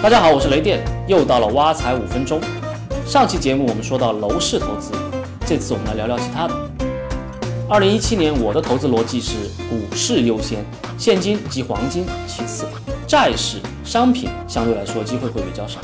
[0.00, 2.40] 大家好，我是雷电，又到了挖财五分钟。
[3.04, 4.92] 上期节目我们说到楼市投资，
[5.44, 6.54] 这次我们来聊聊其他的。
[7.68, 9.34] 二零一七年我的投资逻辑是
[9.68, 10.64] 股市优先，
[10.96, 12.64] 现金及黄金其次，
[13.08, 15.80] 债市、商品相对来说机会会比较少。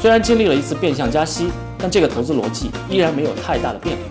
[0.00, 4.02] 虽然经历了一次变相加息，但这个投资逻辑依然没有太大的变化。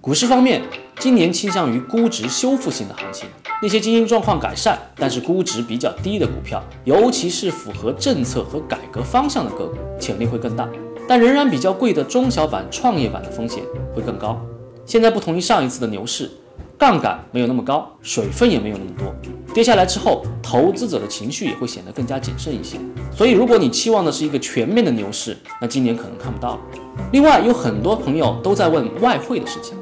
[0.00, 0.62] 股市方面，
[0.98, 3.28] 今年倾向于估值修复性的行情，
[3.64, 10.68] 那些经营状况改善但是估值比较低的股票，尤其是符合政策和改革方向的个股，潜力会更大。
[11.08, 13.62] 但仍然比较贵的中小板、创业板的风险
[13.94, 14.38] 会更高。
[14.84, 16.30] 现在不同于上一次的牛市，
[16.76, 19.54] 杠杆没有那么高，水分也没有那么多。
[19.54, 22.76] 跌下来之后，投资者的情绪也会显得更加谨慎一些。
[23.16, 26.60] 所以，如果你期望的是一个全面的牛市，那今年可能看不到了。
[27.12, 29.74] 另外，有很多朋友都在问外汇的事情。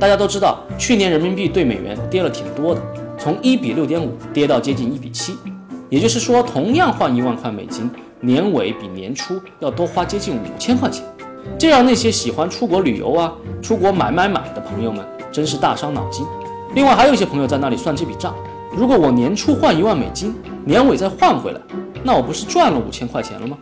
[0.00, 2.80] 大家都知道，去年人民币对美元跌了挺多的，
[3.26, 5.36] 从一比六点五跌到接近一比七，
[5.88, 7.90] 也就是说，同样换一万块美金，
[8.20, 11.04] 年尾比年初要多花接近五千块钱，
[11.58, 16.24] 这让那些喜欢出国旅游啊、出国买买买的朋友们真是大伤脑筋。
[16.76, 18.32] 另外，还有一些朋友在那里算这笔账：
[18.70, 20.32] 如果我年初换一万美金，
[20.64, 21.60] 年尾再换回来，
[22.04, 23.58] 那我不是赚了五千块钱了吗？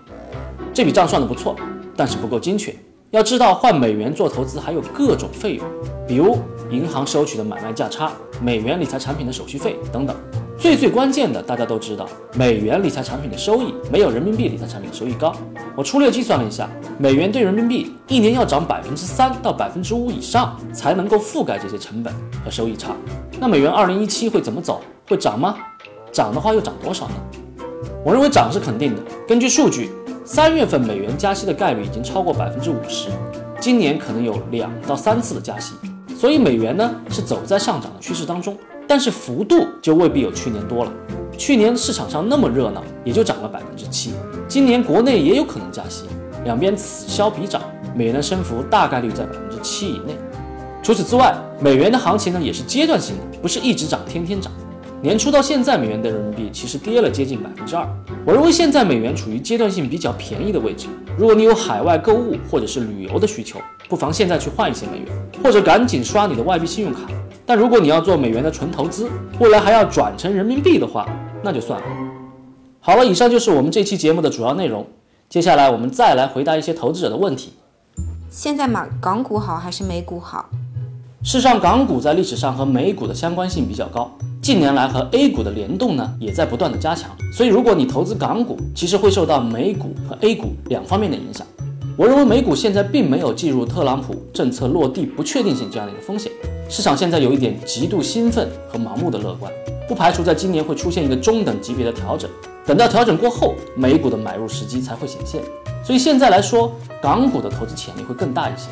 [0.75, 1.57] 这笔账算得不错，
[1.97, 2.77] 但是不够精确。
[3.13, 5.65] 要知道，换美元做投资还有各种费用，
[6.07, 6.37] 比如
[6.71, 10.15] 银行收取的买卖价差、美元理财产品的手续费等等。
[10.57, 15.35] 最最关键的，大家都知道，美元理财产品的收益没有人民币理财产品的收益高。
[15.77, 22.95] 我粗略计算了一下，美元对人民币一年要涨百分之三到百分之五以上，才能够覆盖这些成本和收益差。
[23.41, 24.81] 那美元二零一七会怎么走？
[25.09, 25.57] 会涨吗？
[26.13, 27.15] 涨的话又涨多少呢？
[28.05, 29.03] 我认为涨是肯定的。
[29.27, 29.91] 根据数据。
[30.27, 33.11] 三月份美元加息的概率已经超过百分之五十，
[33.61, 35.75] 今年可能有两到三次的加息，
[36.17, 40.93] 所以美元呢是走在上涨的趋势当中，但是幅度就未必有去年多了。
[41.37, 44.13] 去年市场上那么热闹，也就涨了百分之七，
[44.47, 46.05] 今年国内也有可能加息，
[46.45, 47.61] 两边此消彼长，
[47.95, 50.17] 美元的升幅大概率在百分之七以内。
[50.83, 54.53] 除此之外，美元的行情呢也是阶段性的，不是一直涨天天涨。
[55.05, 57.87] 年初到现在，美元对人民币其实跌了接近百分之二。
[58.25, 60.87] 我认为现在美元处于阶段性比较便宜的位置。
[61.19, 65.09] 如果你有海外购物或者是旅游的需求，不妨现在去换一些美元，
[65.43, 67.01] 或者赶紧刷你的外币信用卡。
[67.45, 71.07] 但如果你要做美元的纯投资，未来还要转成人民币的话，
[71.43, 71.87] 那就算了。
[72.81, 74.87] 好了，以上就是我们这期节目的主要内容。
[75.29, 77.53] 接下来我们再来回答一些投资者的问题。
[78.31, 80.49] 现在买港股好还是美股好？
[81.23, 84.11] 事实上，港股在历史上和美股的相关性比较高。
[84.45, 91.47] 近年来和 A 股的联动呢，也在不断的加强，所以如果你投资港股，其实会受到美股和 A 股两方面的影响。
[91.97, 96.31] 我认为美股现在并没有进入特朗普政策落地不确定性这样的一个风险，
[96.69, 99.51] 市场现在有一点极度兴奋和盲目的乐观，
[99.89, 102.29] 不排除在今年会出现一个中等级别的调整，
[102.67, 105.41] 等到调整过后，美股的买入时机才会显现。
[105.83, 108.69] 所以现在来说，港股的投资潜力会更大一些。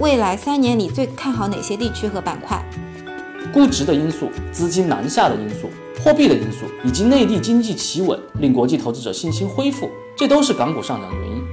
[0.00, 2.64] 未来三年里最看好哪些地区和板块？
[3.54, 5.70] 估值的因素、资金南下的因素、
[6.02, 11.44] 货币的因素，以及内地经济企稳，令国际投资者信心恢复，这都是港股上涨的原因。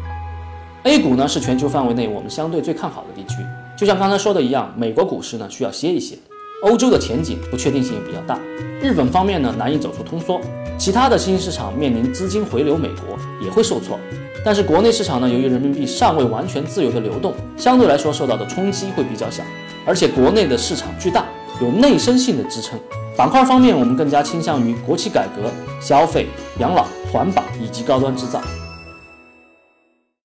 [0.84, 3.36] A 股呢是全球范围内我们相对最看好的地区，
[3.78, 6.18] 就像刚才说的一样，美国股市呢需要歇一歇，
[6.64, 8.40] 欧洲的前景不确定性也比较大，
[8.82, 10.42] 日本方面呢难以走出通缩，
[10.80, 14.00] 其他的新兴市场面临资金回流美国也会受挫，
[14.44, 19.44] 但是国内市场呢由于人民币尚未完全自由的流动，相对来说受到的冲击会比较小，
[19.86, 21.24] 而且国内的市场巨大。
[21.62, 22.80] 有内生性的支撑。
[23.16, 25.50] 板块方面，我们更加倾向于国企改革、
[25.80, 26.28] 消费、
[26.60, 28.42] 养老、环保以及高端制造。